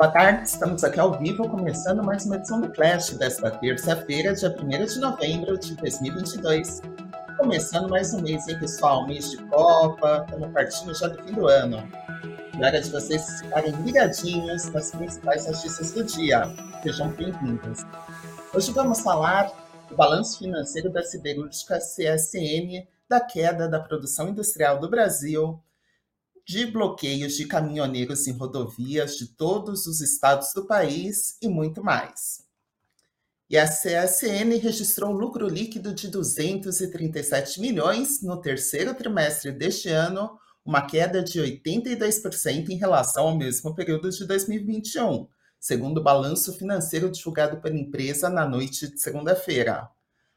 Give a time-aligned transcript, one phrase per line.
[0.00, 4.48] Boa tarde, estamos aqui ao vivo, começando mais uma edição do Flash desta terça-feira, dia
[4.48, 6.80] 1 de novembro de 2022.
[7.36, 9.06] Começando mais um mês, hein, pessoal?
[9.06, 11.86] Mês de Copa, estamos partindo já do fim do ano.
[12.58, 16.44] E hora de vocês ficarem ligadinhos nas principais notícias do dia.
[16.82, 17.84] Sejam bem-vindos.
[18.54, 19.52] Hoje vamos falar
[19.86, 25.62] do balanço financeiro da siderúrgica CSN, da queda da produção industrial do Brasil,
[26.50, 32.44] de bloqueios de caminhoneiros em rodovias de todos os estados do país e muito mais.
[33.48, 40.36] E a CSN registrou um lucro líquido de 237 milhões no terceiro trimestre deste ano,
[40.64, 47.12] uma queda de 82% em relação ao mesmo período de 2021, segundo o balanço financeiro
[47.12, 49.88] divulgado pela empresa na noite de segunda-feira.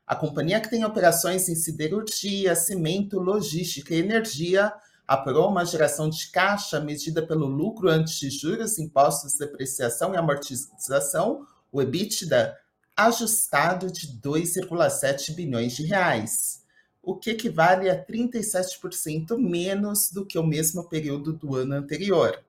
[0.06, 4.72] A companhia que tem operações em siderurgia, cimento, logística e energia
[5.08, 11.46] apurou uma geração de caixa medida pelo lucro antes de juros, impostos, depreciação e amortização,
[11.72, 12.58] o EBITDA,
[12.96, 16.64] ajustado de 2,7 bilhões de reais,
[17.02, 22.42] o que equivale a 37% menos do que o mesmo período do ano anterior.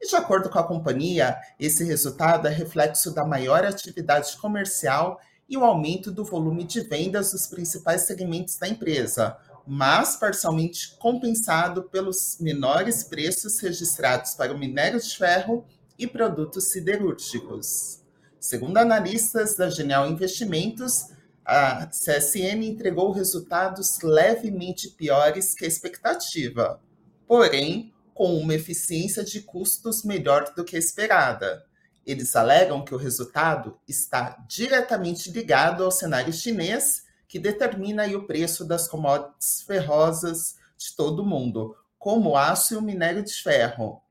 [0.00, 5.56] E de acordo com a companhia, esse resultado é reflexo da maior atividade comercial e
[5.56, 12.38] o aumento do volume de vendas dos principais segmentos da empresa, mas parcialmente compensado pelos
[12.40, 15.64] menores preços registrados para o minério de ferro
[15.98, 18.00] e produtos siderúrgicos.
[18.40, 21.06] Segundo analistas da Genial Investimentos,
[21.44, 26.80] a CSN entregou resultados levemente piores que a expectativa,
[27.26, 31.64] porém com uma eficiência de custos melhor do que a esperada.
[32.04, 38.62] Eles alegam que o resultado está diretamente ligado ao cenário chinês que determina o preço
[38.62, 44.02] das commodities ferrosas de todo o mundo, como o aço e o minério de ferro,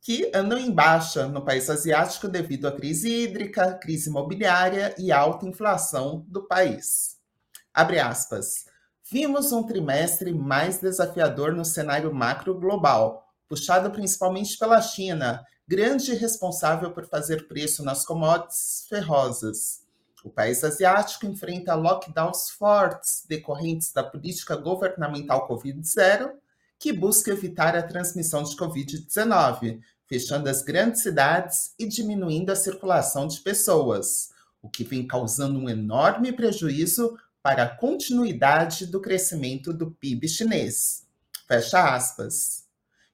[0.00, 5.46] que andam em baixa no país asiático devido à crise hídrica, crise imobiliária e alta
[5.46, 7.20] inflação do país.
[7.72, 8.64] Abre aspas.
[9.08, 16.90] Vimos um trimestre mais desafiador no cenário macro global, puxado principalmente pela China, grande responsável
[16.90, 19.85] por fazer preço nas commodities ferrosas.
[20.26, 26.32] O país asiático enfrenta lockdowns fortes decorrentes da política governamental Covid-0,
[26.80, 33.28] que busca evitar a transmissão de Covid-19, fechando as grandes cidades e diminuindo a circulação
[33.28, 39.92] de pessoas, o que vem causando um enorme prejuízo para a continuidade do crescimento do
[39.92, 41.06] PIB chinês.
[41.46, 42.65] Fecha aspas.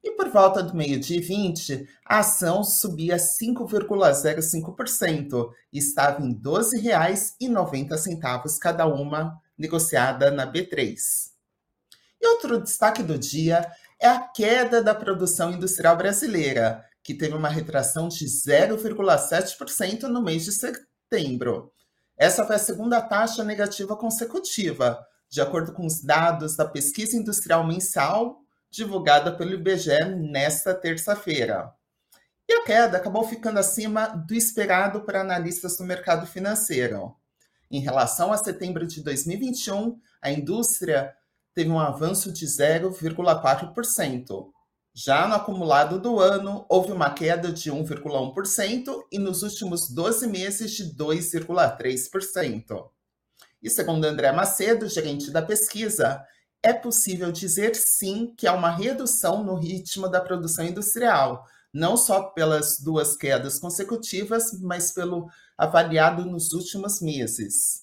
[0.02, 8.58] E por volta do meio-dia 20, a ação subia 5,05% e estava em R$ 12,90
[8.58, 10.96] cada uma, negociada na B3.
[12.20, 13.66] E outro destaque do dia
[14.00, 20.44] é a queda da produção industrial brasileira, que teve uma retração de 0,7% no mês
[20.44, 21.72] de setembro.
[22.16, 27.64] Essa foi a segunda taxa negativa consecutiva, de acordo com os dados da Pesquisa Industrial
[27.66, 28.41] Mensal
[28.72, 31.72] divulgada pelo IBGE nesta terça-feira.
[32.48, 37.14] E a queda acabou ficando acima do esperado para analistas do mercado financeiro.
[37.70, 41.14] Em relação a setembro de 2021, a indústria
[41.54, 44.50] teve um avanço de 0,4%.
[44.94, 50.70] Já no acumulado do ano, houve uma queda de 1,1% e nos últimos 12 meses
[50.72, 52.88] de 2,3%.
[53.62, 56.24] E segundo André Macedo, gerente da pesquisa,
[56.62, 62.22] é possível dizer sim que há uma redução no ritmo da produção industrial, não só
[62.22, 65.28] pelas duas quedas consecutivas, mas pelo
[65.58, 67.82] avaliado nos últimos meses.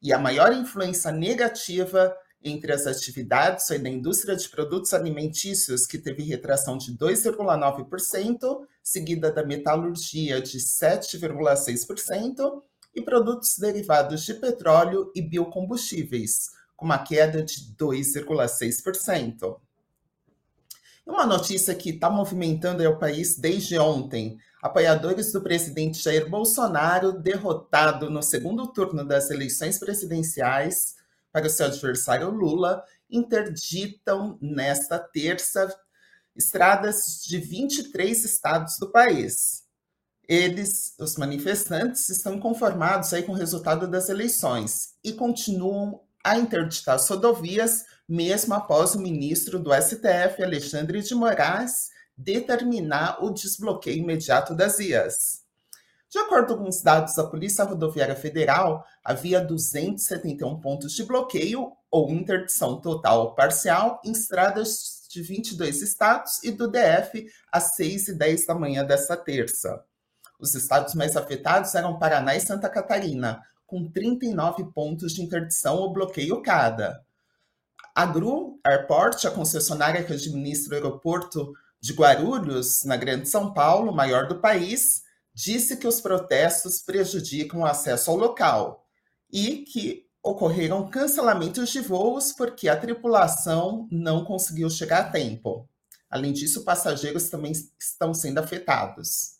[0.00, 5.98] E a maior influência negativa entre as atividades foi da indústria de produtos alimentícios, que
[5.98, 12.62] teve retração de 2,9%, seguida da metalurgia de 7,6%,
[12.94, 19.60] e produtos derivados de petróleo e biocombustíveis, com uma queda de 2,6%.
[21.04, 24.38] Uma notícia que está movimentando o país desde ontem.
[24.62, 30.94] Apoiadores do presidente Jair Bolsonaro, derrotado no segundo turno das eleições presidenciais
[31.32, 35.68] para o seu adversário Lula, interditam nesta terça
[36.36, 39.64] estradas de 23 estados do país.
[40.28, 46.96] Eles, os manifestantes, estão conformados aí com o resultado das eleições e continuam a interditar
[46.96, 54.54] as rodovias, mesmo após o ministro do STF, Alexandre de Moraes, determinar o desbloqueio imediato
[54.54, 55.46] das vias.
[56.10, 62.10] De acordo com os dados da Polícia Rodoviária Federal, havia 271 pontos de bloqueio ou
[62.10, 68.14] interdição total ou parcial em estradas de 22 estados e do DF às 6 e
[68.14, 69.84] 10 da manhã desta terça.
[70.40, 75.92] Os estados mais afetados eram Paraná e Santa Catarina, com 39 pontos de interdição ou
[75.92, 77.04] bloqueio cada.
[77.94, 83.94] A GRU Airport, a concessionária que administra o aeroporto de Guarulhos, na Grande São Paulo,
[83.94, 85.02] maior do país,
[85.34, 88.86] disse que os protestos prejudicam o acesso ao local
[89.30, 95.68] e que ocorreram cancelamentos de voos porque a tripulação não conseguiu chegar a tempo.
[96.10, 99.37] Além disso, passageiros também estão sendo afetados.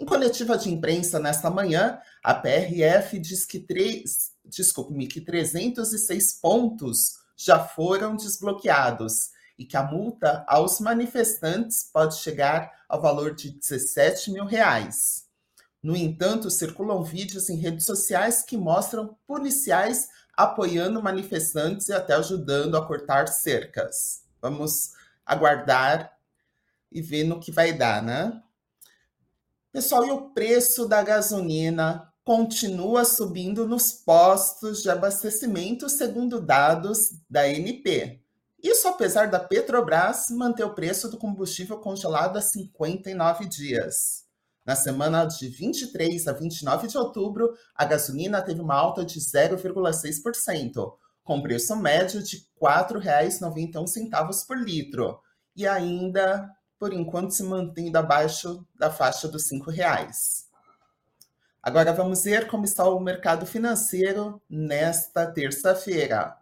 [0.00, 7.18] Em coletiva de imprensa nesta manhã, a PRF diz que, três, desculpe-me, que 306 pontos
[7.36, 14.30] já foram desbloqueados e que a multa aos manifestantes pode chegar ao valor de 17
[14.30, 15.26] mil reais.
[15.82, 22.74] No entanto, circulam vídeos em redes sociais que mostram policiais apoiando manifestantes e até ajudando
[22.74, 24.22] a cortar cercas.
[24.40, 24.92] Vamos
[25.26, 26.16] aguardar
[26.90, 28.42] e ver no que vai dar, né?
[29.72, 37.48] Pessoal, e o preço da gasolina continua subindo nos postos de abastecimento, segundo dados da
[37.48, 38.20] NP.
[38.60, 44.24] Isso apesar da Petrobras manter o preço do combustível congelado há 59 dias.
[44.66, 50.94] Na semana de 23 a 29 de outubro, a gasolina teve uma alta de 0,6%,
[51.22, 55.20] com preço médio de R$ 4,91 por litro,
[55.54, 56.50] e ainda,
[56.80, 60.46] por enquanto, se mantendo abaixo da faixa dos R$ 5,00.
[61.62, 66.36] Agora vamos ver como está o mercado financeiro nesta terça-feira.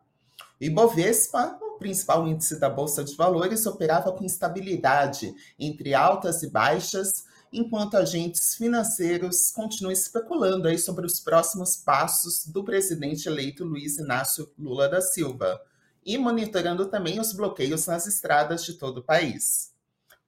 [0.61, 7.25] O Ibovespa principal índice da Bolsa de Valores, operava com instabilidade entre altas e baixas,
[7.53, 14.53] enquanto agentes financeiros continuam especulando aí sobre os próximos passos do presidente eleito Luiz Inácio
[14.59, 15.59] Lula da Silva
[16.05, 19.73] e monitorando também os bloqueios nas estradas de todo o país.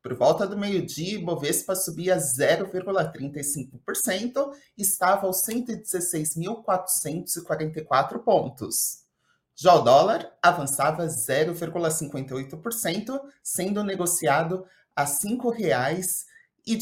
[0.03, 9.01] Por volta do meio-dia, Bovespa subia 0,35% e estava aos 116.444 pontos.
[9.55, 14.65] Já o dólar avançava 0,58%, sendo negociado
[14.97, 16.25] a R$ 5,00
[16.67, 16.79] e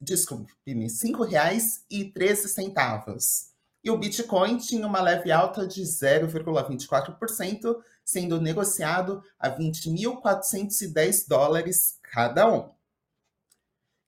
[0.00, 3.54] desculpe-me, R$ 5,13.
[3.84, 7.76] E o Bitcoin tinha uma leve alta de 0,24%,
[8.06, 12.70] sendo negociado a 20.410 dólares cada um.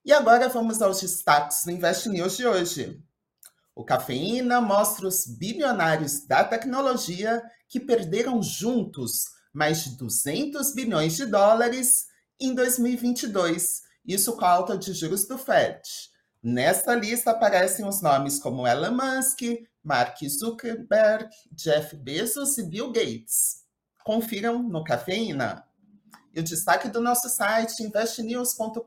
[0.05, 3.03] E agora vamos aos destaques do Invest News de hoje.
[3.75, 11.27] O Cafeína mostra os bilionários da tecnologia que perderam juntos mais de 200 bilhões de
[11.27, 12.07] dólares
[12.41, 15.83] em 2022, isso com a alta de juros do Fed.
[16.41, 19.41] Nesta lista aparecem os nomes como Elon Musk,
[19.83, 23.58] Mark Zuckerberg, Jeff Bezos e Bill Gates.
[24.09, 25.67] Confiram no Cafeína.
[26.35, 28.83] E o destaque do nosso site investnews.com.br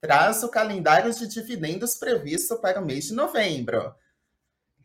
[0.00, 3.94] traz o calendário de dividendos previsto para o mês de novembro.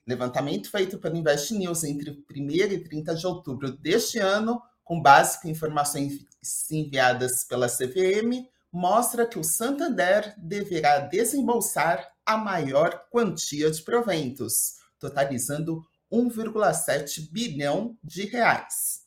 [0.05, 5.39] Levantamento feito pelo Invest News entre 1 e 30 de outubro deste ano, com base
[5.47, 6.23] em informações
[6.69, 15.83] enviadas pela CVM, mostra que o Santander deverá desembolsar a maior quantia de proventos, totalizando
[16.11, 19.05] 1,7 bilhão de reais.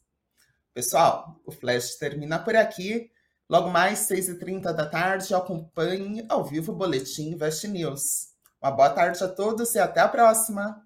[0.72, 3.10] Pessoal, o Flash termina por aqui.
[3.48, 8.28] Logo mais, 6h30 da tarde, acompanhe ao vivo o Boletim Invest News.
[8.60, 10.82] Uma boa tarde a todos e até a próxima!